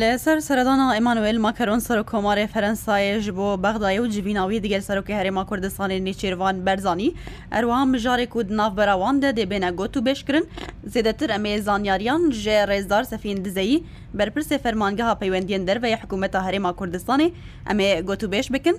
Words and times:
لەسەر 0.00 0.38
سەردانا 0.48 0.84
ئەمانوێل 0.96 1.38
ماکەرۆن 1.46 1.80
سەر 1.86 1.98
و 2.02 2.08
کۆمارێ 2.12 2.46
فەرەنسایش 2.54 3.24
بۆ 3.38 3.48
بەغدای 3.64 3.98
و 4.02 4.10
جبینناوی 4.14 4.60
دیگەل 4.64 4.82
سەرۆکی 4.88 5.16
هەرێما 5.18 5.42
کوردستانی 5.50 6.02
نێچێوان 6.06 6.56
بەرزانی 6.66 7.10
ئەروان 7.54 7.88
بژارێک 7.94 8.32
و 8.36 8.40
ناوبەراواندا 8.58 9.30
دەبێنە 9.38 9.70
گوت 9.78 9.94
و 9.96 10.04
بشکردن 10.08 10.44
زێدەتر 10.92 11.28
ئەمێ 11.34 11.52
زانیاریان 11.66 12.22
ژێ 12.42 12.58
ڕێزدار 12.70 13.04
سەفین 13.12 13.38
دزەیی 13.46 13.82
بەرپرسێ 14.18 14.56
فەرمانگەها 14.64 15.14
پەیوەندیان 15.20 15.62
دەرەوەی 15.68 15.98
حکوومەتە 16.02 16.38
هەرێما 16.46 16.72
کوردستانی 16.78 17.28
ئەمێ 17.68 17.88
گوت 18.08 18.20
و 18.24 18.30
بێش 18.32 18.46
بکن 18.54 18.76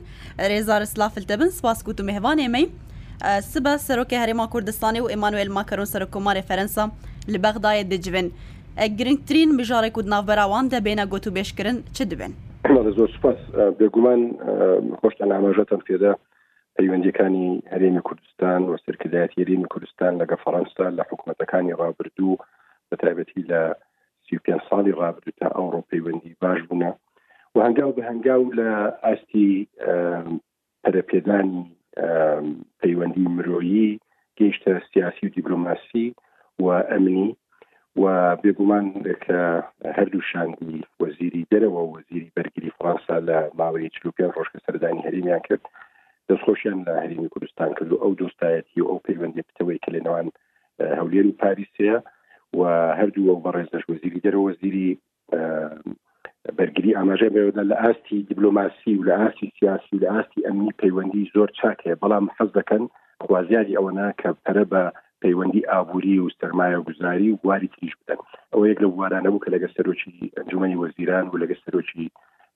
ڕێزار 0.51 0.81
سلافلتە 0.93 1.35
بن 1.39 1.49
سپاس 1.57 1.79
کووت 1.85 1.99
و 1.99 2.07
مهوانێمەی 2.09 2.65
سبە 3.53 3.73
سەرۆکی 3.87 4.19
هەرێما 4.21 4.45
کوردستانی 4.53 4.99
و 5.03 5.07
ئمانوێل 5.13 5.49
ماکەرۆن 5.57 5.87
سەر 5.93 6.01
و 6.05 6.11
کۆمارێ 6.13 6.43
فەرەنسا 6.49 6.85
لە 7.33 7.37
بەغدایە 7.43 7.83
دەجوێن. 7.91 8.27
گرنگترین 8.75 9.57
بژارێک 9.57 9.97
و 9.97 10.01
ناوبەراواندا 10.01 10.79
بێنە 10.85 11.05
گوت 11.11 11.27
و 11.27 11.31
بێشکردن 11.35 11.77
چ 11.95 12.01
دەبن 12.11 12.31
زۆر 12.97 13.09
سپاس 13.17 13.37
اه، 13.53 13.71
بێگومان 13.79 14.21
اه، 14.33 14.99
خۆشتان 15.01 15.29
ئاماژەتان 15.35 15.81
پێدا 15.87 16.13
پەیوەندەکانی 16.77 17.47
هەرێمی 17.73 18.01
کردستان 18.07 18.61
و 18.69 18.77
سەرکردایەتی 18.85 19.37
هەرێمی 19.41 19.67
کوردستان 19.73 20.13
لەگە 20.21 20.35
فەڕەنسا 20.43 20.85
لە 20.97 21.03
حکوومەتەکانی 21.09 21.73
ڕابردوو 21.81 22.35
بە 22.89 22.95
ل 23.03 23.75
لە 24.33 24.37
پێ 24.45 24.55
ساڵی 24.69 24.93
ڕابردوو 24.99 25.37
تا 25.39 25.47
ئەوڕۆ 25.57 25.81
وندی 26.07 26.35
باش 26.41 26.59
بنا 26.69 26.91
و 27.55 27.57
هەنگاو 27.65 27.91
بە 27.97 28.03
هەنگاو 28.09 28.43
لە 28.59 28.69
ئاستی 29.05 29.67
اه، 29.79 30.25
پەرەپێدانی 30.87 31.63
پەیوەندی 32.81 33.25
مرۆیی 33.35 33.99
گەیشتە 34.39 34.71
سیاسی 34.93 35.27
و 35.27 35.33
دیبلوماسی 35.35 36.07
و 36.59 36.65
امنی 36.95 37.35
و 38.03 38.35
بێگومان 38.43 38.85
کە 39.25 39.39
هەردوو 39.97 40.27
شاندی 40.31 40.75
وەزیری 41.01 41.47
دەرەوە 41.53 41.81
وەزیری 41.93 42.31
بەرگری 42.37 42.73
فڕانسا 42.77 43.15
لە 43.29 43.37
ماوەی 43.59 43.93
چلوکە 43.95 44.25
ڕۆژکە 44.35 44.59
سەردانی 44.65 45.05
هەریمیان 45.07 45.41
کرد 45.47 45.63
دەستخۆشیان 46.29 46.79
لە 46.87 46.93
هەرمی 47.03 47.29
کوردستان 47.33 47.69
کرد 47.77 47.89
و 47.93 48.01
ئەو 48.03 48.13
دۆستایەتی 48.19 48.81
و 48.81 48.89
ئەو 48.89 48.99
پەیوەندی 49.07 49.45
پتەوەی 49.47 49.79
کە 49.83 49.89
لەنەوان 49.95 50.27
هەولێر 50.99 51.25
و 51.27 51.37
پاریسەیە 51.41 51.97
و 52.57 52.59
هەردوو 52.99 53.29
ئەو 53.31 53.39
بەڕێزش 53.45 53.83
وەزیری 53.91 54.23
دەرەوە 54.25 54.43
وەزیری 54.49 54.89
بەرگری 56.57 56.95
ئاماژە 56.97 57.29
بێدا 57.33 57.63
لە 57.71 57.75
ئاستی 57.83 58.19
دیبلۆماسی 58.29 58.93
و 58.99 59.05
لە 59.09 59.15
ئاستی 59.21 59.47
سیاسی 59.59 59.95
لە 60.03 60.07
ئاستی 60.13 60.45
ئەمنی 60.47 60.75
پەیوەندی 60.81 61.29
زۆر 61.35 61.49
چاکێ 61.59 61.93
بەڵام 62.01 62.25
حەز 62.37 62.49
دەکەن 62.59 62.83
خوازیاری 63.25 63.77
ئەوەنا 63.77 64.07
کە 64.21 64.29
پەرە 64.45 64.65
بە 64.71 64.83
پەیوەندی 65.25 65.67
ئابووری 65.73 66.19
و 66.19 66.29
سەرمایە 66.39 66.79
گوزاری 66.87 67.31
و 67.31 67.35
گواری 67.43 67.67
تریش 67.73 67.93
بدەن 68.01 68.19
ئەوە 68.53 68.65
یەک 68.69 68.79
لە 68.83 68.87
وارانەبوو 68.99 69.43
کە 69.43 69.49
لەگە 69.55 69.69
سەرۆکی 69.75 70.31
ئەنجومی 70.37 70.79
وەزیران 70.83 71.25
و 71.29 71.39
لەگە 71.43 71.55
سەرۆکی 71.63 72.07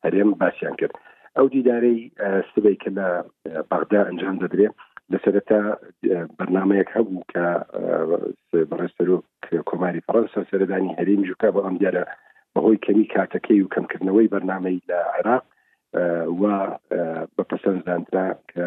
هەرێم 0.05 0.29
باسییان 0.41 0.75
کرد 0.81 0.93
ئەو 1.37 1.47
دیدارەی 1.53 1.99
سبەی 2.53 2.77
کە 2.83 2.89
لە 2.97 3.07
باغدا 3.71 4.01
ئەنجام 4.07 4.35
دەدرێت 4.43 4.75
لەسەرتا 5.11 5.61
بەرنمەیەک 6.37 6.89
هەبوو 6.95 7.23
کە 7.31 7.45
بەڕێستەرۆک 8.71 9.23
کۆماری 9.69 10.03
فەرەنسا 10.07 10.41
سەردانی 10.51 10.97
هەرێمی 10.99 11.27
ژوکە 11.29 11.49
بە 11.55 11.61
ئەم 11.65 11.75
دیارە 11.81 12.03
بەهۆی 12.53 12.81
کەمی 12.85 13.05
کاتەکەی 13.15 13.59
و 13.63 13.71
کەمکردنەوەی 13.73 14.31
بەرنمەی 14.33 14.77
لە 14.89 14.99
عێراق 15.15 15.43
و 16.41 16.43
بە 17.35 17.43
پەسەنددانرا 17.49 18.27
کە 18.51 18.65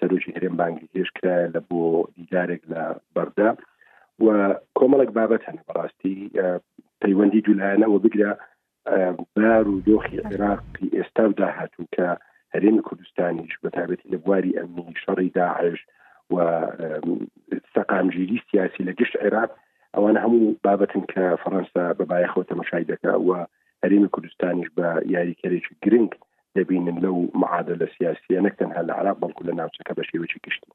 سروشی 0.00 0.32
هەرێم 0.36 0.54
بانگی 0.60 0.88
هێشکرا 0.96 1.34
لە 1.44 1.48
لبو 1.56 1.80
دیدارێک 2.18 2.62
لە 2.72 2.84
بەردا 3.14 3.50
و 4.24 4.26
کۆمەڵک 4.78 5.10
بابت 5.18 5.42
هەن 5.48 5.58
براستی 5.68 6.16
پیوندی 7.02 7.44
جولایەنەوە 7.46 7.98
بگرە 8.04 8.30
بار 9.36 9.64
و 9.70 9.82
دۆخی 9.88 10.18
عێراقی 10.30 10.92
ئێستا 10.96 11.24
و 11.28 11.36
داهاتوو 11.40 11.88
کە 11.96 12.06
هەرێمی 12.54 12.84
کوردستانیش 12.88 13.52
بە 13.62 13.68
تابەتی 13.76 14.10
لە 14.12 14.18
بواری 14.24 14.56
ئەمنی 14.58 14.94
شەڕی 15.04 15.30
داعش 15.40 15.78
و 16.32 16.36
جیلی 18.14 18.38
سیاسی 18.48 18.86
لە 18.88 18.92
گشت 19.00 19.14
عێراق 19.24 19.50
ئەوانە 19.94 20.18
هەموو 20.24 20.56
که 21.12 21.22
فرانسا 21.42 21.42
فەەنسا 21.42 21.82
بەبایەخەوە 21.98 22.44
تەمەشای 22.50 22.88
دەکە 22.92 23.12
و 23.26 23.30
کردستانیش 24.14 24.68
با 24.76 24.88
یاری 25.14 25.34
کریش 25.40 25.66
گرنگ 25.84 26.10
ببین 26.56 26.88
لەو 27.02 27.16
سیاسی 27.98 28.18
سیاسیەنە 28.28 28.50
تەنها 28.60 28.82
لە 28.88 28.92
عراق 29.00 29.16
بەڵکو 29.22 29.42
لە 29.48 29.52
ناوچەکە 29.60 29.92
بە 29.98 30.02
شێوەی 30.10 30.40
گشتی 30.46 30.70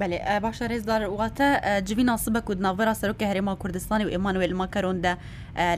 بەێ 0.00 0.18
باشە 0.44 0.64
ڕێزدار 0.72 1.02
واتە 1.20 1.48
جوی 1.88 2.04
ناسبە 2.10 2.40
و 2.48 2.52
ناڤرا 2.66 2.94
سەرۆکی 3.00 3.28
هەرێما 3.30 3.54
کوردستانی 3.62 4.04
و 4.06 4.14
ئمانوێل 4.16 4.54
ماکەرۆندا 4.60 5.12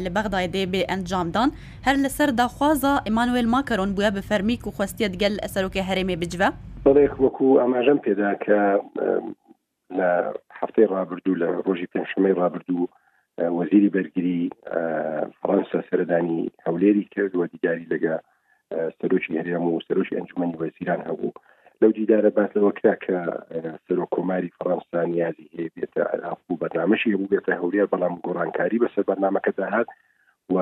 لە 0.04 0.10
بەغدای 0.16 0.46
دێ 0.54 0.62
بێ 0.72 0.82
ئەنجامدان 0.90 1.50
هەر 1.86 1.96
لەسەر 2.04 2.28
داخوازە 2.40 2.92
ئمانوێل 3.08 3.46
ماکەرۆن 3.54 3.90
بووە 3.96 4.10
بە 4.16 4.22
فەرمیک 4.28 4.62
و 4.66 4.74
خوستیە 4.76 5.08
دگەل 5.14 5.34
سەرۆکی 5.54 5.86
هەرێمێ 5.88 6.16
بجوە 6.22 6.48
بەڵێک 6.86 7.14
وەکو 7.24 7.46
ئاماژەم 7.60 7.98
پێدا 8.06 8.30
کە 8.44 8.58
لە 9.98 10.10
هەفتەی 10.60 10.86
ڕابردوو 10.94 11.38
لە 11.42 11.48
ڕۆژی 11.66 11.90
پێنجشمەی 11.92 12.34
ڕابردوو 12.40 12.88
وەزیری 13.58 13.90
بەرگری 13.96 14.40
فەڕەنسا 15.38 15.80
سەردانی 15.88 16.40
هەولێری 16.66 17.04
کرد 17.14 17.32
وە 17.40 17.46
دیداری 17.52 17.86
لەگە 17.92 18.14
سەرۆکی 18.74 19.38
هەرێم 19.40 19.62
و 19.68 19.84
سەرۆکی 19.88 20.16
ئەنجومی 20.18 20.58
وەزیران 20.62 21.00
هەبوو 21.08 21.38
لەو 21.80 21.90
دیدارە 21.98 22.30
باس 22.38 22.50
لەوەکرا 22.56 22.94
کە 23.04 23.18
سەرۆ 23.86 24.04
کۆماری 24.14 24.54
فەڕەنسا 24.58 25.00
نیازی 25.12 25.50
هەیە 25.54 25.70
بێتە 25.76 26.02
عراقبوو 26.14 26.60
بەنامەشی 26.62 27.12
هەبوو 27.14 27.30
بێتە 27.32 27.52
هەولێر 27.60 27.86
بەڵام 27.92 28.14
گۆڕانکاری 28.26 28.82
بەسەر 28.82 29.04
بەنامەکەدا 29.10 29.66
هات 29.74 29.88
و 30.52 30.56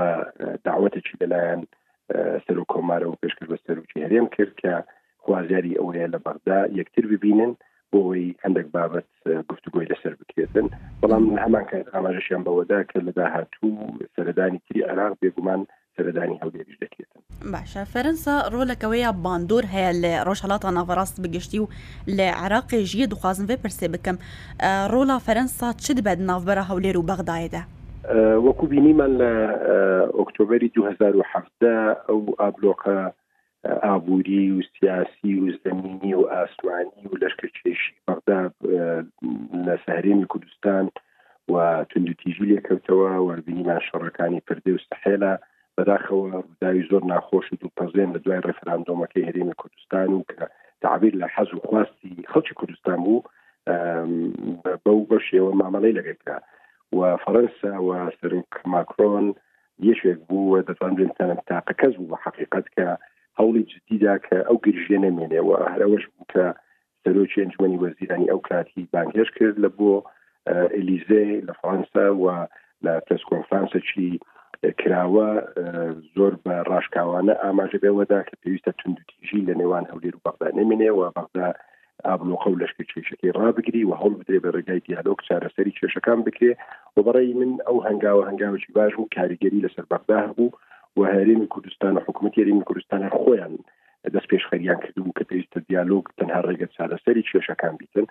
داوەتێکی 0.66 1.19
لەلایەن 1.20 1.60
سەر 2.46 2.56
و 2.60 2.69
کۆمارە 2.72 3.06
و 3.08 3.19
پێشکرد 3.22 3.50
بە 3.52 3.58
سەرروکی 3.66 4.04
هەرێم 4.04 4.26
کرد 4.36 4.52
کە 4.62 4.72
خوازیاری 5.25 5.78
ئەوەیە 5.78 6.06
لە 6.14 6.19
بەغدا 6.26 6.60
یەکتر 6.78 7.04
ببینن 7.12 7.52
بۆی 7.92 8.36
هەندێک 8.44 8.69
بابەت 8.76 9.10
گفتوگوۆی 9.50 9.90
لەسەر 9.92 10.14
بکرێتن 10.20 10.66
بەڵام 11.00 11.25
هەمان 11.44 11.64
کە 11.70 11.78
ئاماژەشیان 11.94 12.42
بەوەدا 12.46 12.78
کە 12.90 12.98
لە 13.06 13.12
داهاتوو 13.19 13.75
سەردانی 14.14 14.60
تری 14.66 14.80
عراق 14.90 15.12
بێگومان 15.22 15.62
سەردانی 15.98 16.38
هەولێری 16.42 16.81
دەکرێتن 16.84 17.20
باشا 17.53 17.82
فرنسا 17.92 18.36
رولا 18.54 18.75
باندۆر 18.82 19.12
باندور 19.25 19.64
هي 19.75 19.84
اللي 19.91 20.14
روش 20.26 20.41
بگەشتی 21.22 21.59
و 21.60 21.69
لە 22.16 22.26
عراقی 22.42 22.82
ژیە 22.92 23.06
دوخوازم 23.12 23.44
بێ 23.48 23.56
پرسێ 23.62 23.88
بکەم 23.94 24.16
آه، 24.19 24.88
ڕۆڵا 24.92 25.16
فەرەنسا 25.26 25.69
چ 25.82 25.87
دەبێت 25.98 26.19
ناوبەرە 26.28 26.64
هەولێر 26.70 26.97
و 26.98 27.03
بەغدایدا 27.10 27.62
آه، 28.06 28.37
وكو 28.47 28.66
بيني 28.66 28.92
من 28.92 29.12
آه، 29.22 30.10
اكتوبر 30.20 30.58
2017 30.58 31.94
او 32.08 32.37
ئابلۆقە 32.41 33.12
ئابووری 33.82 34.50
و 34.53 34.60
سیاسی 34.81 35.41
و 35.41 35.47
زمینی 35.64 36.14
و 36.14 36.22
ئاسمانی 36.28 37.03
و 37.10 37.16
لەشکە 37.22 37.48
چێشی 37.58 37.94
بەغدا 38.08 38.41
لە 39.66 39.75
سەهرێمی 39.87 40.26
کوردستان 40.26 40.91
و 41.53 41.84
تونندتیژی 41.91 42.47
لێکەوتەوە 42.50 43.10
وەربینیمان 43.26 43.81
شەڕەکانی 43.88 44.44
پردێ 44.47 44.72
و 44.75 44.84
سەحێلە 44.91 45.32
بەداخەوە 45.78 46.25
ڕداوی 46.34 46.83
زۆر 46.91 47.03
ناخۆش 47.12 47.47
و 47.53 47.56
دوو 47.62 47.75
پەزێن 47.78 48.09
لە 48.15 48.21
دوای 48.25 48.44
ڕفراندۆمەکەی 48.49 49.27
هەرێمی 49.28 49.59
کوردستان 49.61 50.09
و 50.16 50.21
کە 50.31 50.44
تعبیر 50.83 51.15
لە 51.22 51.27
حەز 51.34 51.50
و 51.55 51.65
خواستی 51.69 52.12
خەڵکی 52.33 52.55
کوردستان 52.61 52.99
بوو 53.05 53.21
بەو 54.84 55.00
بەشێوە 55.11 55.50
مامەڵی 55.61 55.97
لەگەکرا 55.99 56.38
و 56.97 57.00
فەرەنسا 57.25 57.72
و 57.87 57.91
سەرک 58.19 58.50
ماکرۆن 58.75 59.27
یەشێک 59.88 60.19
بوو 60.28 60.62
دەتوان 60.69 60.93
بێن 60.99 61.11
تاقە 61.50 61.75
کەس 61.81 61.94
بوو 61.97 62.11
بە 62.12 62.19
حقیقت 62.27 62.67
کە 62.77 62.87
هەوڵی 63.38 63.62
جدیدا 63.72 64.15
کە 64.27 64.37
ئەو 64.49 64.56
گرژێ 64.67 64.97
نەمێنێەوە 65.06 65.56
هەرەوەش 65.72 66.05
بوو 66.12 66.27
کە 66.34 66.47
سەرۆکی 67.03 67.41
ئەنجمەنی 67.43 67.81
وەزیرانی 67.84 68.31
ئەو 68.32 68.41
کاتی 68.49 68.82
بانگێش 68.93 69.31
کرد 69.37 69.56
لە 69.64 69.70
بۆ 69.79 69.93
ئلیزێ 70.79 71.26
لە 71.47 71.52
فەرەنسا 71.61 72.06
و 72.20 72.25
لە 72.85 72.93
پرس 73.06 73.23
کۆنفرانسەکی 73.32 74.11
کراوە 74.81 75.26
زۆر 76.16 76.32
بە 76.46 76.55
ڕاشکاوانە 76.70 77.34
ئاماژە 77.43 77.78
بێوەدا 77.84 78.20
کە 78.28 78.34
پێویستە 78.43 78.72
تونندتیژی 78.78 79.46
لە 79.49 79.55
نێوان 79.60 79.84
هەولێر 79.90 80.14
و 80.16 80.25
بەغدا 80.25 80.49
نمێنێ 80.58 80.90
و 80.94 81.00
بەغدا 81.16 81.49
ئابلۆخە 82.06 82.49
و 82.50 82.58
لەشکی 82.60 82.88
کێشەکەی 82.90 83.34
ڕابگری 83.40 83.82
و 83.87 83.93
هەڵ 84.00 84.12
بدرێ 84.20 84.38
بە 84.44 84.50
ڕێگای 84.56 84.84
دیالۆک 84.87 85.19
چارەسەری 85.28 85.76
کێشەکان 85.78 86.19
بکرێ 86.26 86.52
و 86.94 86.99
بەڕێی 87.06 87.34
من 87.40 87.52
ئەو 87.66 87.78
هەنگاوە 87.88 88.22
هەنگاوێکی 88.28 88.72
باش 88.76 88.93
و 88.99 89.08
کاریگەری 89.16 89.64
لەسەر 89.64 89.84
بەغدا 89.93 90.19
هەبوو 90.28 90.50
و 90.99 91.00
هەرێمی 91.14 91.49
کوردستان 91.54 91.93
و 91.96 92.00
حکوومەتی 92.06 92.40
هەرێمی 92.43 92.64
کوردستانە 92.69 93.08
خۆیان 93.20 93.54
دەست 94.14 94.28
پێش 94.31 94.43
خەریان 94.50 94.78
کردبوو 94.84 95.16
کە 95.19 95.25
پێویستە 95.28 95.58
دیالۆگ 95.69 96.04
تەنها 96.19 96.40
ڕێگە 96.49 96.66
چارەسەری 96.76 97.26
کێشەکان 97.28 97.75
بیتن 97.81 98.06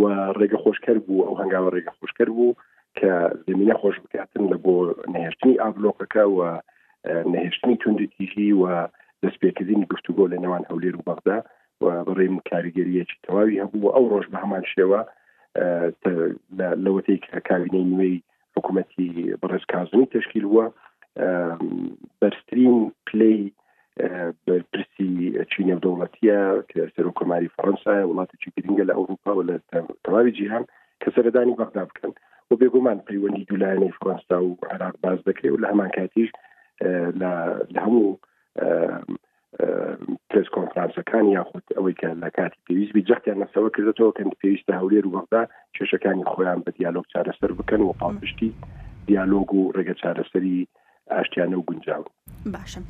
و 0.00 0.02
ڕێگە 0.38 0.58
خۆشکەر 0.64 0.98
بوو 1.04 1.24
ئەو 1.26 1.34
هەنگاوە 1.40 1.68
ڕێگە 1.74 1.92
خۆشکەر 1.98 2.28
بوو 2.36 2.48
و 2.50 2.54
کە 2.98 3.12
زمینە 3.48 3.74
خۆش 3.82 3.96
بکاتن 4.04 4.44
لە 4.52 4.56
بۆ 4.64 4.74
نهێشتنی 5.14 5.60
ئاڤلۆقەکە 5.62 6.24
و 6.36 6.40
نهێشتنی 7.32 7.76
توندی 7.82 8.06
تیژی 8.16 8.52
و 8.62 8.64
دەستپێکردین 9.22 9.82
گفتوگۆ 9.92 10.24
لە 10.32 10.36
نێوان 10.42 10.62
هەولێر 10.70 10.94
و 10.96 11.02
بەغدا 11.08 11.38
بڕێم 12.06 12.36
کاریگەریەکی 12.50 13.20
تەواوی 13.26 13.60
هەبوو 13.62 13.94
ئەو 13.94 14.04
ڕۆژ 14.12 14.26
بە 14.32 14.38
هەمان 14.44 14.64
شێوە 14.72 15.00
لەوەتەی 16.84 17.18
کە 17.24 17.38
کابینەی 17.48 17.90
نوێی 17.92 18.16
حکوومەتی 18.56 19.08
بەڕێزکازنی 19.42 20.06
تشکیل 20.16 20.46
وە 20.54 20.66
بەرسترین 22.20 22.76
پلی 23.06 23.36
پرسی 24.70 25.10
چینە 25.52 25.76
دەوڵەتیە 25.84 26.40
کە 26.70 26.80
سەر 26.94 27.06
و 27.08 27.16
کۆماری 27.18 27.52
فەرەنسایە 27.56 28.04
وڵاتێکی 28.08 28.50
گرنگە 28.56 28.84
لە 28.88 28.94
ئەوروپا 28.98 29.30
و 29.36 29.46
لە 29.48 29.56
تەواوی 30.04 30.32
جیهان 30.38 30.64
کە 31.02 31.08
سەردانی 31.14 31.56
بەغدا 31.60 31.84
بکەن 31.90 32.12
بۆ 32.56 32.60
بێگومان 32.62 32.98
پەیوەندی 33.08 33.44
دوولایەنەی 33.50 33.94
فرۆنستا 33.98 34.36
و 34.44 34.58
عراق 34.74 34.94
باز 35.04 35.18
دەکرێت 35.28 35.52
و 35.54 35.60
لە 35.62 35.66
هەمان 35.72 35.90
کاتیش 35.98 36.30
لە 37.20 37.32
هەموو 37.84 38.18
پرس 40.30 40.48
کۆنفرانسەکان 40.56 41.24
یاخود 41.38 41.64
ئەوەی 41.76 41.96
کە 42.00 42.08
لە 42.24 42.28
کاتی 42.36 42.62
پێویستبی 42.66 43.06
جەختیان 43.08 43.38
نەسەوە 43.44 43.68
کردێتەوە 43.76 44.12
کەند 44.18 44.38
پێویستە 44.40 44.72
هەولێر 44.80 45.06
وەقدا 45.14 45.42
کێشەکانی 45.76 46.28
خۆیان 46.32 46.60
بە 46.64 46.70
دیالۆگ 46.76 47.06
چارەسەر 47.12 47.50
بکەن 47.58 47.80
و 47.82 47.96
پاڵپشتی 48.00 48.50
دیالۆگ 49.08 49.50
و 49.54 49.72
ڕێگە 49.76 49.94
چارەسەری 50.02 50.56
ئاشتیانە 51.12 51.56
و 51.58 51.66
گونجاون 51.68 52.08
باشە 52.52 52.80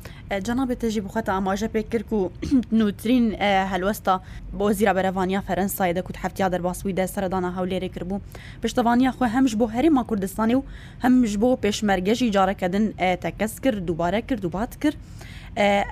جەنابێتەژی 0.45 1.01
بخەتە 1.05 1.31
ئاماژە 1.35 1.67
پێکرد 1.75 2.13
و 2.13 2.31
نووترین 2.79 3.25
هەلوەستا 3.71 4.15
بۆ 4.57 4.71
زیرا 4.77 4.93
بەرەوانیا 4.97 5.41
فەرەنسای 5.47 5.91
دەکوت 5.97 6.17
هەفتیا 6.23 6.47
دەرباسووی 6.53 6.95
دە 6.99 7.05
سەردانا 7.15 7.51
هەولێری 7.57 7.89
کردبوو 7.95 8.21
پشتوانیا 8.61 9.11
خۆ 9.17 9.25
هەمش 9.35 9.53
بۆ 9.59 9.65
هەریما 9.75 10.03
کوردستانی 10.09 10.55
و 10.55 10.63
هەمش 11.03 11.31
بۆ 11.41 11.49
پێشمەرگەژی 11.63 12.31
جارەکەدن 12.35 12.85
تەکەس 13.23 13.53
کرد 13.63 13.79
دووبارە 13.87 14.19
کرد 14.27 14.41
دووبات 14.41 14.73
کرد 14.81 14.97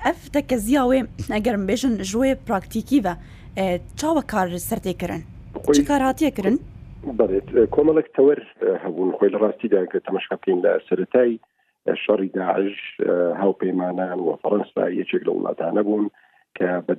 ئەف 0.06 0.20
تەکە 0.36 0.56
زیاوێ 0.68 1.00
ئەگەرم 1.34 1.64
بێژن 1.70 1.94
ژوێ 2.12 2.32
پراکتیکی 2.48 3.00
بە 3.06 3.14
چاوە 4.00 4.22
کار 4.32 4.48
سەرتێکردن 4.70 5.22
چ 5.76 5.80
کارهاتیەکردن 5.90 6.58
بڵێت 7.20 7.48
کۆمەڵک 7.76 8.08
تەوەەر 8.16 8.40
هەبوون 8.84 9.10
خۆی 9.18 9.30
لە 9.34 9.38
ڕاستیدا 9.44 9.80
کە 9.92 9.98
تەمەشقین 10.06 10.58
لە 10.66 10.72
سەتایی 10.88 11.38
شری 11.96 12.28
داعش 12.30 12.76
آه، 13.10 13.34
هاوپەیمانان 13.44 14.18
و 14.26 14.38
فەرەنسا 14.44 14.84
یەکێک 15.02 15.24
لە 15.28 15.32
وڵاتانە 15.36 15.82
بوون 15.88 16.06
کە 16.58 16.70
بە 16.88 16.94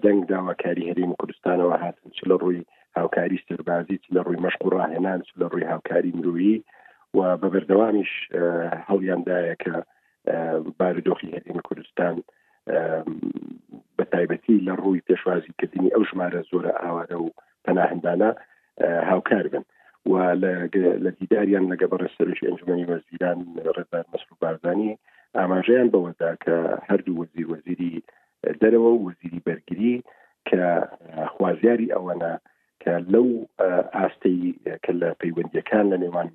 و 0.48 0.50
کاری 0.62 0.88
هەریم 0.90 1.12
کوردستانەوە 1.20 1.76
هاتن 1.84 2.10
چ 2.16 2.20
لە 2.31 2.34
ڕووی 2.42 2.60
هاوکاری 2.98 3.38
سربازی 3.48 3.96
چ 4.04 4.06
لە 4.16 4.20
ڕووی 4.26 4.42
مەشق 4.44 4.62
و 4.64 4.72
ڕاهێنان 4.76 5.19
چ 5.28 5.31
لە 5.40 5.44
ڕووی 5.52 5.69
هاوکاری 5.72 6.12
مرویی 6.19 6.58
و 7.16 7.20
بەبەردەوامیش 7.42 8.12
آه، 8.26 8.72
هەڵیاندایە 8.88 9.54
کە 9.62 9.75
آه، 9.81 10.58
بارودۆخی 10.78 11.32
هەریم 11.37 11.58
کوردستان 11.69 12.14
بە 13.96 14.04
تایبەتی 14.12 14.64
لە 14.69 14.72
ڕووی 14.82 15.04
پێشوازیکردنی 15.08 15.92
ئەو 15.94 16.02
ژمارە 16.10 16.40
زۆرە 16.50 16.72
ئاوارە 16.84 17.16
و 17.25 17.28
پەناهندانە 17.64 18.30
هاوکار 19.10 19.46
بن 19.52 19.64
و 20.08 20.14
لە 20.42 21.10
دیداریان 21.20 21.64
لەگە 21.72 21.86
بەڕێسەرش 21.92 22.40
ئەنجمەی 22.46 22.88
وەزیران 22.92 23.38
ڕێدار 23.76 24.04
مەسرو 24.12 24.38
بارزانانی 24.42 24.98
ئاماژیان 25.38 25.88
بەوەدا 25.94 26.30
کە 26.44 26.56
هەردوو 26.88 27.18
وەزیر 27.20 27.46
وەزیری 27.52 27.94
دەرەوە 28.62 28.90
و 28.92 29.02
وەزیری 29.06 29.44
بەرگری 29.48 29.94
کە 30.48 30.60
خوازیاری 31.34 31.92
ئەوەنە 31.94 32.32
کە 32.82 32.92
لەو 33.12 33.28
ئاستەی 33.96 34.40
کە 34.84 34.92
لە 35.00 35.08
پەیوەندیەکان 35.20 35.84
لە 35.92 35.96
نێوان 36.04 36.28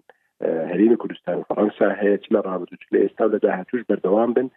هەرێمی 0.72 1.00
کوردستان 1.02 1.38
فەڕەنسا 1.48 1.90
هەیە 2.02 2.18
چ 2.24 2.26
لە 2.34 2.40
ڕابوت 2.48 2.72
لە 2.94 3.00
ئێستا 3.04 3.26
لە 3.34 3.38
داهاتوش 3.44 3.82
بەردەوام 3.90 4.30
بن 4.38 4.48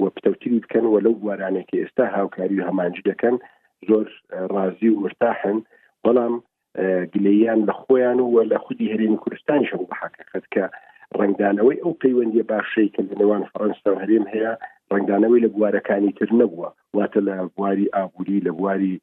و 0.00 0.02
پتەوتری 0.14 0.60
بکەن 0.64 0.84
و 0.86 1.00
لەو 1.06 1.14
وارانێکی 1.26 1.80
ئێستا 1.82 2.04
هاوکاری 2.16 2.56
و 2.58 2.66
هەمانجی 2.68 3.06
دەکەن 3.10 3.36
زۆر 3.88 4.06
ڕازی 4.54 4.88
و 4.92 5.00
مرتاحن 5.04 5.58
بەڵام 6.04 6.34
گلەیان 7.14 7.60
لە 7.68 7.74
خۆیان 7.82 8.18
و 8.20 8.42
لە 8.52 8.58
خودی 8.64 8.90
هەرێمی 8.92 9.20
کوردستانیشم 9.24 9.82
بە 9.88 9.94
حقیقت 10.02 10.44
کە 10.54 10.64
ڕنگدانەوەی 11.20 11.82
ئەو 11.82 11.92
پەیوەندی 12.02 12.44
باشەی 12.52 12.92
کە 12.94 13.00
لە 13.08 13.14
نێوان 13.20 13.42
فەرەنسا 13.50 13.88
و 13.92 14.00
هەرێم 14.02 14.24
هەیە 14.32 14.52
ڕنگدانەوەی 14.92 15.42
لە 15.44 15.48
بوارەکانی 15.54 16.16
تر 16.18 16.30
نەبووە 16.40 16.68
واتە 16.96 17.20
لە 17.28 17.34
بواری 17.54 17.92
ئابووری 17.96 18.44
لە 18.46 18.52
بواری 18.58 18.94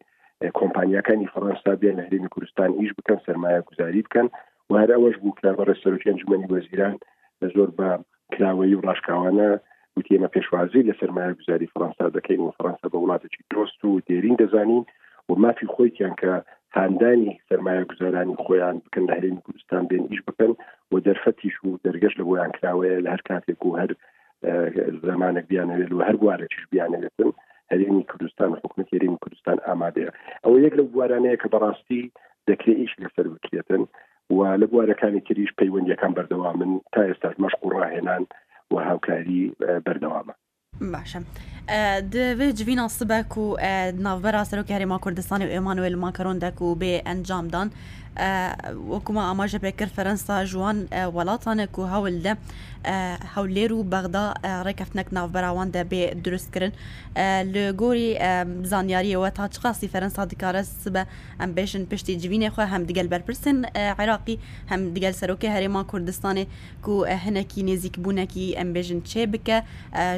کۆمپانیەکانی 0.59 1.31
فەرەنسا 1.33 1.71
بێن 1.81 1.95
لە 1.99 2.03
هەرێمی 2.07 2.31
کوردستان 2.33 2.69
ئیش 2.79 2.91
بکەن 2.97 3.19
سرمایە 3.27 3.61
گوزاری 3.69 4.05
بکەن 4.07 4.27
وارەوەش 4.71 5.15
بوو 5.21 5.35
کلابە 5.37 5.63
ڕێسەرکی 5.69 6.09
ئەنجومی 6.09 6.47
وەزیران 6.53 6.95
لە 7.41 7.47
زۆر 7.55 7.69
بە 7.79 7.89
کراوەی 8.33 8.75
و 8.75 8.83
ڕاشکاوانە 8.87 9.49
وتیمە 9.97 10.29
پێشوازی 10.35 10.85
لە 10.89 10.93
سرمایە 10.99 11.31
گوزاری 11.39 11.71
فەرەنسا 11.73 12.05
دەکەین 12.15 12.41
و 12.43 12.55
فەرەنسا 12.57 12.87
بە 12.91 12.97
وڵاتێکی 13.03 13.41
درۆست 13.51 13.79
و 13.85 14.01
دێرین 14.07 14.35
دەزانین 14.41 14.83
و 15.29 15.31
مافی 15.43 15.67
خۆیتیان 15.73 16.13
کە 16.21 16.33
هاندانی 16.77 17.31
سرمایه 17.49 17.83
گوزارانی 17.91 18.35
خۆیان 18.45 18.75
بکەن 18.85 19.03
لە 19.09 19.13
هەرێمی 19.17 19.41
کوردستان 19.45 19.83
بێن 19.89 20.03
ئیش 20.11 20.21
بکەن 20.27 20.51
و 20.91 20.95
دەرفەتیش 21.07 21.55
و 21.65 21.79
دەرگەش 21.85 22.13
لە 22.19 22.23
بۆیان 22.27 22.51
کراوەیە 22.57 23.03
لە 23.05 23.09
هەر 23.13 23.21
کاتێک 23.29 23.61
و 23.65 23.77
هەر 23.81 23.91
زمانێک 25.09 25.45
بیانەوێت 25.51 25.91
و 25.93 26.05
هەر 26.07 26.15
بوارەکیش 26.21 26.63
بیانەوێتن 26.73 27.31
هەرێمی 27.71 28.07
کوردستان 28.11 28.49
حکومت 28.61 28.87
هێرێمی 28.93 29.21
کوردستان 29.23 29.57
ئامادەیە 29.67 30.11
ئەوە 30.43 30.57
یەک 30.65 30.73
لە 30.79 30.83
بوارانەیە 30.93 31.37
کە 31.41 31.47
بەڕاستی 31.53 32.03
دەکرێت 32.49 32.77
ئیش 32.81 32.93
لەسەر 33.03 33.25
بکرێتن 33.33 33.83
و 34.35 34.39
لە 34.61 34.65
بوارەکانی 34.71 35.25
تریش 35.27 35.51
پەیوەندیەکان 35.59 36.11
بەردەوا 36.17 36.51
من 36.59 36.71
تا 36.93 37.01
ئێستاش 37.09 37.35
مەشق 37.43 37.61
و 37.63 37.71
ڕاهێنان 37.75 38.23
و 38.71 38.75
هاوکاری 38.89 39.41
بەردەوامە 39.85 40.33
باشە 40.93 41.19
دوێ 42.11 42.47
جوین 42.59 42.81
سبەك 42.97 43.31
و 43.43 43.45
ناوبەرا 44.05 44.43
سەرۆکی 44.49 44.73
هەرێما 44.75 44.97
کوردستانی 45.03 45.45
و 45.47 45.53
ئێمانوێل 45.55 45.95
ماکەرۆندەك 46.03 46.55
و 46.61 46.69
بێ 46.81 46.93
ئەنجامدان. 47.07 47.67
وەکوما 48.17 49.23
ئاماژە 49.29 49.59
پێکرد 49.65 49.95
فەرەنسا 49.97 50.37
ژوان 50.51 50.77
وڵاتانێک 51.15 51.73
و 51.79 51.85
هەول 51.93 52.15
لە 52.25 52.33
هەولێر 53.35 53.71
و 53.73 53.83
بەغدا 53.91 54.25
ڕێکەفتنەک 54.67 55.07
ناوبراوان 55.17 55.69
دەبێ 55.77 56.03
دروستکردن 56.25 56.73
لە 57.53 57.63
گۆری 57.81 58.09
زانیاریەوە 58.71 59.29
تا 59.37 59.43
چقاسی 59.53 59.87
فەرەنسا 59.93 60.21
دکارە 60.31 60.61
سبە 60.83 61.03
ئەم 61.41 61.51
بێژن 61.57 61.83
پشتی 61.91 62.15
جوینێ 62.23 62.49
خۆ 62.55 62.63
هەم 62.73 62.83
دیگەل 62.89 63.07
بەرپرسن 63.13 63.57
عێراقی 63.99 64.35
هەم 64.71 64.81
دیگەل 64.95 65.13
سەرۆکی 65.19 65.53
هەرێما 65.55 65.81
کوردستانی 65.91 66.45
و 66.87 66.91
هەنێکی 67.25 67.61
نێزیک 67.67 67.95
بوونەکی 68.03 68.55
ئەم 68.57 68.69
بێژن 68.75 69.01
چێ 69.09 69.23
بکە 69.33 69.57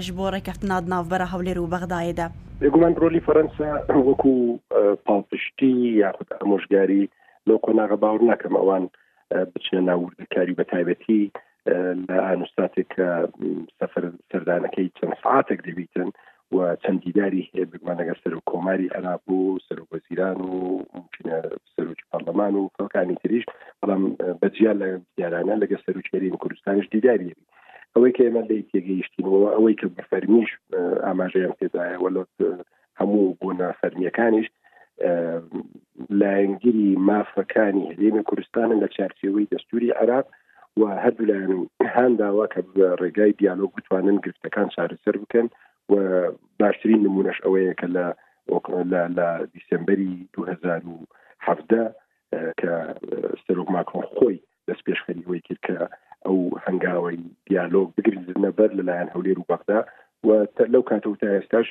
ji 0.05 0.11
bo 0.17 0.25
rêkeftina 0.35 0.75
navbera 0.93 1.27
hewlêr 1.33 1.57
û 1.63 1.65
bexdayê 1.73 2.13
de. 2.19 2.27
Guman 2.73 2.93
rolî 3.03 3.19
Ferensa 3.27 3.69
wekû 4.09 4.35
pavpiştî 5.07 5.69
yaxud 6.05 6.29
amۆژgarî 6.43 7.03
لەو 7.51 7.59
کۆناغە 7.67 7.97
باور 8.03 8.21
ناکەم 8.31 8.53
ئەوان 8.59 8.83
بچێن 9.53 9.83
ناوردەکاری 9.89 10.57
بە 10.59 10.65
تایبەتی 10.73 11.23
لە 12.09 12.17
ئانوستاتێک 12.27 12.91
سەفر 13.79 14.03
سەردانەکەی 14.31 14.87
چەند 14.97 15.13
سعاتێک 15.23 15.59
دەبیتن 15.67 16.09
و 16.53 16.57
چەندیداری 16.83 17.47
هەیە 17.51 17.65
بگومانەگە 17.71 18.15
سەر 18.21 18.33
و 18.35 18.45
کۆماری 18.51 18.91
عراق 18.97 19.23
و 19.29 19.57
سەر 19.67 19.79
و 19.81 19.89
وەزیران 19.93 20.37
و 20.49 20.53
سەرکی 21.75 22.07
پەرلەمان 22.11 22.53
و 22.57 22.63
فەکانی 22.77 23.15
تریش 23.21 23.45
بەڵام 23.81 24.01
بەجیان 24.41 24.77
لە 24.81 24.87
دیارانە 25.15 25.55
لەگە 25.63 25.77
سەرکێرین 25.85 26.35
کوردستانش 26.43 26.85
دیداری 26.95 27.35
ئەوەی 27.95 28.11
کە 28.15 28.21
ئێمە 28.25 28.43
لی 28.49 28.59
تێگەیشتینەوە 28.71 29.41
ئەوەی 29.55 29.75
کە 29.79 29.87
بەفەرمیش 29.97 30.51
ئاماژەیان 31.05 31.53
پێداە 31.59 31.87
وەلۆ 32.03 32.23
هەموو 32.99 33.35
بۆ 33.39 33.47
نافەرمیەکانیش 33.61 34.47
لایەنگیری 36.19 36.87
مافەکانی 37.09 37.93
هێمە 38.01 38.21
کوردستانە 38.29 38.75
لە 38.83 38.87
چارچێوەی 38.95 39.49
دەستوری 39.53 39.95
عراق 40.01 40.25
و 40.79 40.81
هەردوو 41.03 41.29
لایەن 41.31 41.53
هەنداوا 41.95 42.45
کە 42.53 42.61
ڕێگای 43.01 43.31
دیالۆگ 43.39 43.71
بتوانن 43.77 44.17
گرفتەکان 44.25 44.67
چارەسەر 44.75 45.15
بکەن 45.23 45.47
و 45.91 45.93
باشترین 46.61 47.01
نمونەش 47.07 47.37
ئەوەیە 47.45 47.73
کە 47.81 47.87
لە 47.95 48.05
لە 49.17 49.27
دیسمبری 49.55 50.13
2017 50.33 51.95
کە 52.61 52.73
سەرۆک 53.47 53.67
ماکۆن 53.75 54.03
خۆی 54.15 54.37
دەست 54.67 54.81
پێشخەریەوەی 54.87 55.41
کرد 55.47 55.59
کە 55.67 55.77
ئەو 56.25 56.37
هەنگاوی 56.65 57.17
دیالۆگ 57.47 57.89
بگرنەبەر 57.97 58.69
لەلایەن 58.77 59.09
هەولێر 59.15 59.37
و 59.39 59.47
بەغدا 59.49 59.79
و 60.25 60.27
لەو 60.73 60.83
کاتەوە 60.89 61.17
تا 61.21 61.27
ئێستاش 61.35 61.67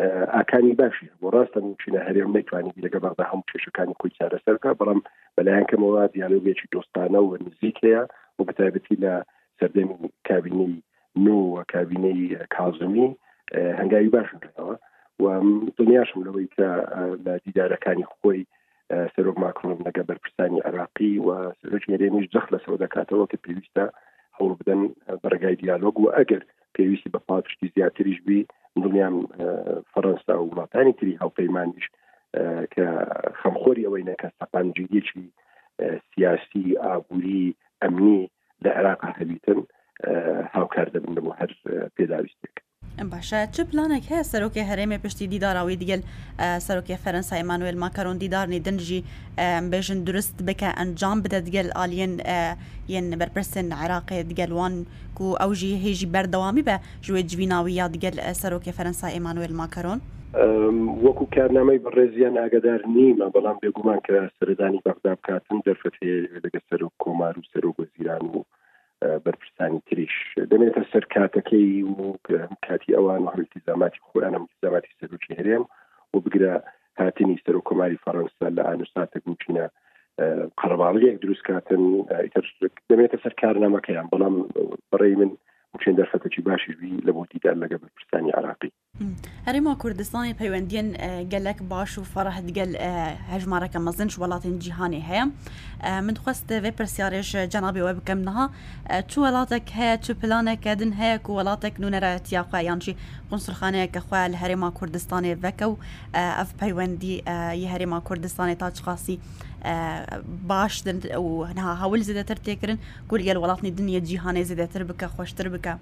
ئاکانی 0.00 0.72
باشی 0.82 1.06
بۆ 1.22 1.28
ڕاستە 1.34 1.60
چینە 1.82 2.00
هەرێم 2.06 2.30
نتوانانی 2.36 2.84
لەگە 2.86 2.98
بەدا 3.04 3.24
هەم 3.30 3.40
کێشەکانی 3.50 3.98
کوی 4.00 4.14
چارەسەرکە 4.18 4.70
بەڵام 4.80 5.00
بەلایەن 5.36 5.66
کەمەوە 5.70 6.02
دیالوگێکی 6.16 6.70
دۆستانە 6.74 7.20
و 7.24 7.36
نزیک 7.44 7.76
هەیە 7.84 8.02
بۆ 8.36 8.42
بەتابەتی 8.48 8.96
لە 9.04 9.14
سەردەمی 9.58 9.96
کابینی 10.28 10.70
نو 11.24 11.34
و 11.54 11.58
کابینەی 11.74 12.20
کازمی 12.56 13.08
هەنگاوی 13.80 14.10
باشن 14.16 14.40
لەەوە 14.46 14.74
و 15.22 15.24
دنیاشم 15.80 16.18
لەوەی 16.26 16.46
کە 16.56 16.68
لە 17.24 17.32
دیدارەکانی 17.44 18.06
خۆی 18.14 18.40
سەرۆک 19.14 19.36
ماکرۆن 19.44 19.78
لەگە 19.86 20.02
بەرپرسانی 20.10 20.64
عراقی 20.68 21.12
و 21.26 21.28
سەرۆکی 21.60 21.92
هەرێمیش 21.94 22.26
جەخ 22.34 22.46
لە 22.52 22.58
سەوە 22.64 22.78
دەکاتەوە 22.84 23.24
کە 23.30 23.36
پێویستە 23.44 23.84
هەوڵ 24.38 24.52
بدەن 24.60 24.82
بەرگای 25.22 25.56
دیالۆگ 25.60 25.96
و 26.00 26.12
ئەگەر 26.18 26.42
پێویستی 26.76 27.10
بە 27.14 27.20
پاشتی 27.28 27.72
زیاتریش 27.74 28.18
بی 28.26 28.40
دڵیان 28.82 29.14
فەرەنسا 29.92 30.34
و 30.38 30.48
وڵاتانی 30.50 30.96
تری 30.98 31.18
هاوپەیمانیش 31.22 31.86
کە 32.74 32.84
خەمخۆری 33.40 33.86
ئەوەی 33.86 34.08
نەکە 34.10 34.28
سەپانجیەکی 34.38 35.24
سیاسی 36.10 36.64
ئابووری 36.84 37.44
ئەمنی 37.82 38.22
لە 38.64 38.70
عێراق 38.78 39.00
هەبیتن 39.20 39.60
هاوکار 40.54 40.86
دەبن 40.94 41.12
بۆ 41.24 41.30
هەر 41.40 41.50
پێداویستێک 41.96 42.56
باشا 43.02 43.46
چه 43.46 43.64
پلانێک 43.64 44.02
هەیە 44.10 44.22
سروکی 44.22 44.60
هرم 44.60 44.96
پشتی 44.98 45.26
دیدار 45.26 45.56
اوی 45.56 45.76
دیگل 45.76 46.00
سروکی 46.58 46.96
فرنسا 46.96 47.36
ایمانویل 47.36 47.78
ماکرون 47.78 48.18
دیدار 48.18 48.46
دیدارنی 48.46 48.60
دنجی 48.78 49.04
بیشن 49.70 50.04
درست 50.04 50.42
بکه 50.46 50.66
انجام 50.80 51.22
بکە 51.22 51.28
ئەنجام 51.28 51.28
بدە 51.28 51.40
دگەل 51.48 51.76
ئالین 51.76 52.20
یەن 52.88 53.16
بەرپرسن 53.20 53.72
عێراقی 53.72 54.22
دگەلوان 54.30 54.72
و 55.20 55.54
هیجی 55.84 56.06
بردوامی 56.06 56.62
بەردەوامی 56.62 56.80
جوی 57.02 57.22
جوی 57.22 57.46
ناوی 57.46 57.72
یا 57.72 57.88
دیگل 57.88 58.32
سروکی 58.32 58.72
فرنسا 58.72 59.06
ایمانویل 59.06 59.54
ماکرون 59.60 60.00
وەکو 61.04 61.24
کارنامەی 61.36 61.78
بەڕێزیان 61.84 62.34
ئاگدار 62.42 62.80
نیمە 62.96 63.26
بەڵام 63.34 63.56
بێگومان 63.62 63.98
کە 64.06 64.14
سەردانی 64.38 64.80
بەغدا 64.86 65.12
بکاتن 65.18 65.58
دەرفەت 65.66 65.94
لەگە 66.44 66.60
سەر 66.70 66.80
و 66.84 66.90
کۆمار 67.02 67.34
و 67.38 67.42
سەر 67.52 67.64
و 67.66 67.72
گۆزیران 67.78 68.22
و 68.32 68.42
بەرپرسانی 69.24 69.80
تریش 69.88 70.14
دەمێتە 70.52 70.82
سەر 70.92 71.04
کاتەکەی 71.14 71.66
و 71.96 72.04
کاتی 72.66 72.96
ئەوان 72.96 73.22
هەڵتیزاماتی 73.34 74.04
خۆیانە 74.08 74.38
متیزاماتی 74.42 74.96
سەرروکی 75.00 75.36
هەرێم 75.38 75.64
و 76.14 76.16
بگرە 76.24 76.52
هاتنی 77.00 77.40
سەر 77.44 77.54
و 77.56 77.66
کۆماری 77.68 78.02
فەڕەنسا 78.04 78.46
لە 78.56 78.62
ئانوساتە 78.68 79.18
گوچینە 79.26 79.64
قەرباڵیەک 80.60 81.16
دروستکاتن 81.22 81.82
دەمێتە 82.90 83.16
سەر 83.24 83.32
کارنامەکەیان 83.42 84.06
بەڵام 84.12 84.34
بڕێ 84.92 85.12
من 85.20 85.30
چند 85.84 85.96
دەرفەتەکی 86.02 86.40
باشیش 86.48 86.76
بی 86.80 86.90
لە 87.06 87.10
بۆ 87.16 87.22
دیدار 87.32 87.54
لەگە 87.62 87.74
بەرپرسانی 87.82 88.30
عراقی 88.38 88.72
هەرێما 89.46 89.74
کوردستانی 89.82 90.34
پەیوەندیان 90.38 90.88
گەلک 91.32 91.58
آه، 91.62 91.68
باش 91.68 91.92
و 91.98 92.02
فەرح 92.14 92.36
هجماره 92.40 92.76
آه، 92.80 93.38
هەژمارەکە 93.38 93.78
مەزنش 93.86 94.14
وڵاتین 94.20 94.56
جیهانی 94.64 95.00
هەیە 95.08 95.24
آه، 95.82 96.00
من 96.06 96.14
خواست 96.22 96.48
وێ 96.64 96.70
پرسیارێش 96.78 97.30
جەنابی 97.52 97.80
وە 97.86 97.92
بکەم 97.98 98.20
نها 98.28 98.44
چ 99.10 99.14
وڵاتێک 99.22 99.66
هەیە 99.78 99.94
چ 100.04 100.10
پلانێکە 100.20 100.72
دن 100.80 100.92
هەیە 101.00 101.16
و 101.30 101.32
وڵاتێک 101.38 101.74
نونەرەتیاخوا 101.82 102.58
یانجی 102.68 102.96
قنسرخانەیەکە 103.30 103.98
خواه 104.06 104.28
لە 104.32 104.36
هەرێما 104.42 104.70
کوردستانی 104.78 105.32
اف 105.32 105.62
و 105.68 105.76
ئەف 106.38 106.50
پەیوەندی 106.60 107.16
هەرێما 107.72 108.00
کوردستانی 108.08 108.54
تاچخاسی 108.62 109.18
باش 110.48 110.82
و 110.86 111.44
هەنها 111.50 111.70
هەول 111.82 112.00
زیدەتر 112.08 112.38
تێکردن 112.46 112.78
گوریگەل 113.10 113.38
وڵاتنی 113.44 113.70
دنیا 113.80 114.00
جیهانەی 114.08 114.44
زیدەتر 114.50 114.80
بکە 114.90 115.06
خۆشتر 115.16 115.46
بکە 115.54 115.72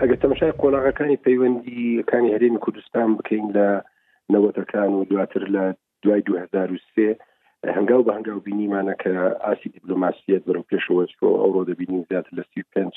ئەگە 0.00 0.16
تەمەشای 0.22 0.56
قۆلاغەکانی 0.62 1.20
پەیوەندیەکانی 1.26 2.34
هەرێمی 2.34 2.62
کوردستان 2.64 3.08
بکەین 3.18 3.44
لە 3.56 3.68
نەوەتەکان 4.32 4.90
و 4.96 5.04
دواتر 5.10 5.42
لە 5.54 5.64
دوای 6.02 6.20
2023 6.20 7.16
هەنگاو 7.76 8.04
بە 8.06 8.12
هەنگاو 8.16 8.40
بینیمانە 8.48 8.94
کە 9.02 9.12
ئاسی 9.46 9.68
دیپلۆماسیەت 9.74 10.42
بەرەو 10.48 10.64
پێشەوە 10.70 11.06
ئەوڕۆ 11.42 11.62
دەبینی 11.68 12.06
زیاتر 12.10 12.30
لە 12.40 12.44
سی 12.54 12.62
پێنج 12.72 12.92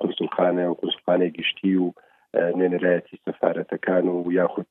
قسلخانە 0.00 0.66
و 0.70 0.74
قسلخانەی 0.82 1.30
گشتی 1.38 1.74
و 1.82 1.86
نوێنەرایەتی 2.58 3.20
سەفاەتەکان 3.24 4.04
و 4.16 4.32
یاخود 4.40 4.70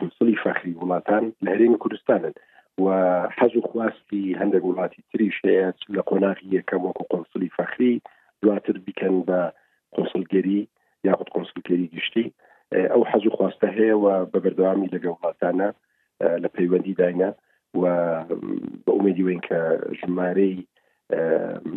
قسڵی 0.00 0.36
فەخری 0.44 0.76
وڵاتان 0.82 1.24
لە 1.44 1.48
هەرێمی 1.54 1.78
کوردستانن 1.82 2.34
و 2.80 2.88
حەز 3.36 3.56
و 3.56 3.60
خواستی 3.72 4.24
هەندێک 4.40 4.64
وڵاتی 4.64 5.00
تریش 5.12 5.36
هەیە 5.46 5.66
لە 5.96 6.02
قۆناغی 6.08 6.52
یەکەم 6.58 6.80
وەکو 6.84 7.04
قۆنسلی 7.12 7.54
فەخری 7.56 7.94
دواتر 8.42 8.76
بیکەن 8.86 9.16
بە 9.28 9.40
قۆنسلگەری 9.94 10.60
یاخود 11.06 11.28
قۆنسلگەری 11.34 11.92
گشتی 11.96 12.26
ئەو 12.92 13.02
حەز 13.10 13.24
و 13.26 13.34
خواستە 13.36 13.68
هەیە 13.78 13.94
و 14.04 14.06
بە 14.32 14.38
بەردەوامی 14.44 14.92
لەگە 14.94 15.10
وڵاتانە 15.12 15.68
لە 16.42 16.48
پەیوەندی 16.56 16.96
داینە 17.00 17.30
و 17.80 17.84
بە 18.84 18.90
ئومێدی 18.96 19.24
وین 19.26 19.40
کە 19.48 19.58
ژمارەی 20.00 20.56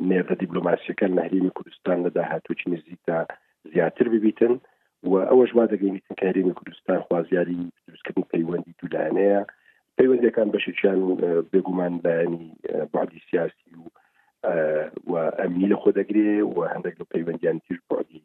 نێردە 0.10 0.36
دیبلۆماسیەکە 0.42 1.06
نەهرێمی 1.18 1.56
کوردستان 1.58 1.98
لە 2.06 2.10
داهاتووی 2.18 2.68
نزیکدا 2.74 3.20
زیاتر 3.74 4.08
ببیتن 4.14 4.54
و 5.12 5.14
ئەوەش 5.30 5.52
وا 5.56 5.66
دەگەینیتن 5.74 6.16
کارێمی 6.22 6.54
کوردستان 6.60 7.00
خوازیاری 7.08 7.72
دروستکردن 7.86 8.26
پەیوەندی 8.34 8.74
دولانەیە 8.80 9.42
پەیوەندەکان 9.98 10.48
بەشێکیان 10.56 11.00
بێگومان 11.52 11.94
بەینی 12.06 12.46
بعدی 12.94 13.22
سیاسی 13.30 13.70
و 13.82 13.90
و 15.12 15.14
ئەمنی 15.40 15.70
لە 15.72 15.78
خۆ 15.82 15.90
دەگرێ 16.00 16.30
و 16.56 16.58
هەندێک 16.74 16.96
لە 17.02 17.06
پەیوەندیان 17.14 17.58
تیژ 17.66 17.80
بعدی 17.90 18.22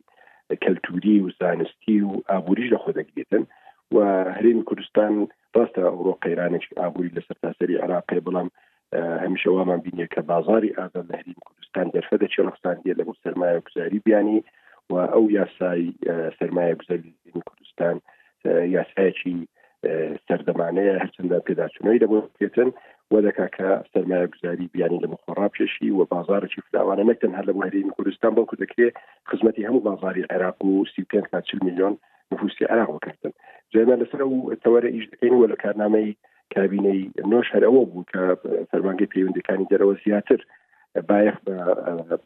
کەلتوری 0.64 1.16
و 1.24 1.30
زانستی 1.40 1.98
و 2.08 2.12
ئابووریش 2.30 2.68
لە 2.74 2.78
خۆ 2.84 2.90
دەگرێتن 2.98 3.44
و 3.94 3.96
هەرێمی 4.36 4.66
کوردستان 4.68 5.12
ڕاستە 5.56 5.82
ئەوڕۆ 5.88 6.12
قەیرانێکی 6.24 6.76
ئابووری 6.80 7.14
لەسەر 7.16 7.36
تاسەری 7.44 7.80
عراقی 7.84 8.20
بڵام 8.26 8.48
هەمیشەوامان 9.24 9.80
بینیە 9.84 10.06
کە 10.14 10.20
بازاری 10.30 10.74
ئازاد 10.78 11.04
لە 11.10 11.14
هەریم 11.20 11.40
کوردستان 11.46 11.86
دەرفە 11.94 12.16
دەچێ 12.22 12.40
ڕخستانیە 12.46 12.98
لەگەڵ 12.98 13.16
سەرمایە 13.24 13.62
گوزاری 13.66 13.98
بیانی 14.06 14.38
و 14.90 14.94
ئەو 15.14 15.24
یاسای 15.38 15.82
سەرمایە 16.38 16.74
گوزاری 16.80 17.10
کوردستان 17.48 17.96
یاسایەکی 18.78 19.36
سەردەمانەیە 20.28 20.92
هەرچنددە 21.02 21.38
پێداچنەوەی 21.46 22.02
دەبوو 22.02 22.28
پێتن 22.38 22.70
و 23.12 23.14
دەکا 23.26 23.46
کە 23.56 23.68
سەرمایە 23.92 24.30
گوزاری 24.32 24.70
بیانی 24.74 25.02
لە 25.04 25.08
مخۆڕاب 25.12 25.52
پێشی 25.58 25.90
و 25.98 26.02
بازارێکی 26.14 26.64
فلاوانە 26.66 27.04
نەکەن 27.10 27.32
هەر 27.38 27.44
لە 27.48 27.52
بەهرین 27.58 27.92
کوردستان 27.96 28.32
بەڵکو 28.36 28.60
دەکرێت 28.62 28.94
خزمەتی 29.28 29.66
هەموو 29.68 29.84
بازاری 29.88 30.28
عێراق 30.32 30.58
و 30.64 30.72
سی 30.92 31.02
میلیۆن 31.66 31.94
نفوسی 32.32 32.64
عراقوەکردن 32.72 33.32
جێمە 33.72 33.96
لەسەر 34.02 34.20
و 34.28 34.34
تەوەرە 34.62 34.88
ئیش 34.94 35.06
دەکەین 35.12 35.34
و 35.36 35.48
لە 35.52 35.56
کارنامەی 35.64 36.16
کابینەی 36.54 37.00
نۆش 37.30 37.46
هەرەوە 37.54 37.82
بوو 37.90 38.08
کە 38.12 38.22
فەرمانگەی 38.70 39.10
پەیوەندەکانی 39.12 39.70
دەرەوە 39.72 39.94
زیاتر 40.04 40.40
باەخ 41.08 41.36
بە 41.46 41.56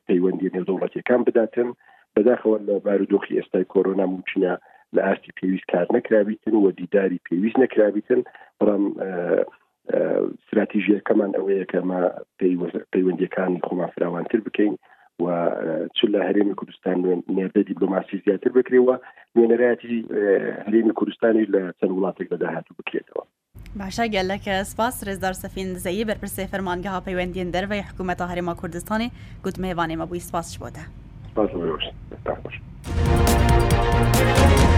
پەیوەندی 0.09 0.53
نێودوڵەتەکان 0.55 1.21
بداتن 1.27 1.69
بەداخەوە 2.15 2.57
لە 2.67 2.75
بارودۆخی 2.87 3.37
ئێستای 3.39 3.69
کۆرۆنا 3.73 4.07
موچینە 4.13 4.53
لە 4.97 5.03
ئاستی 5.09 5.33
پێویست 5.41 5.67
کار 5.73 5.87
نەکرابیتن 5.97 6.55
و 6.63 6.71
دیداری 6.81 7.21
پێویست 7.29 7.57
نەکرابیتن 7.63 8.21
بەڵام 8.61 8.83
اه، 9.03 9.45
اه، 9.91 10.23
استراتیژیەکەمان 10.43 11.31
ئەوەیە 11.39 11.65
کەمە 11.73 12.01
پەیوەندەکانی 12.93 13.61
خۆمان 13.67 13.91
فراوانتر 13.95 14.41
بکەین 14.47 14.75
و 15.21 15.25
اه، 15.29 15.89
چون 15.97 16.09
لە 16.15 16.21
هەرێمی 16.29 16.55
کوردستان 16.61 16.99
نێردە 17.37 17.61
دیبلۆماسی 17.69 18.23
زیاتر 18.27 18.51
بکرێەوە 18.57 18.97
نوێنەرایەتی 19.37 20.13
هەرێمی 20.67 20.93
کوردستانی 20.99 21.45
لە 21.53 21.61
چەند 21.81 21.93
وڵاتێک 21.97 22.29
بەداهاتوو 22.33 22.77
بکرێتەوە. 22.79 23.25
باشە 23.79 24.07
گەلەکە 24.15 24.55
سپاس 24.73 24.97
ڕێزدار 25.07 25.33
سەفین 25.43 25.69
زایی 25.85 26.05
بەرپرسێ 26.09 26.45
فەرمانگەها 26.53 27.01
پەیوەندین 27.07 27.49
دەروی 27.55 27.83
حکوومەتە 27.89 28.25
هەرێما 28.31 28.55
کوردستانی 28.61 29.09
گوتمێوانێمە 29.45 30.07
بووی 30.09 30.21
سپاس 30.29 30.47
سپاس 30.55 30.75
Thank 34.17 34.63
you. 34.71 34.74